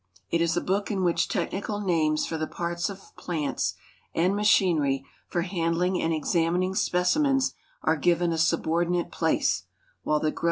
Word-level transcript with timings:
It 0.31 0.41
is 0.41 0.57
a 0.57 0.61
book 0.61 0.89
in 0.89 1.03
which 1.03 1.27
technical 1.27 1.79
names 1.79 2.25
for 2.25 2.35
the 2.35 2.47
parts 2.47 2.89
of 2.89 3.15
plants 3.17 3.75
and 4.15 4.35
machinery 4.35 5.05
for 5.27 5.43
handling 5.43 6.01
and 6.01 6.11
e.xamininjrspecinKMis 6.11 7.53
are 7.83 7.97
given 7.97 8.31
a 8.33 8.39
subordinate 8.39 9.11
place, 9.11 9.65
while 10.01 10.19
the 10.19 10.31
gros. 10.31 10.39